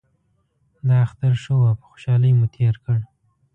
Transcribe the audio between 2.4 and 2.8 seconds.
تیر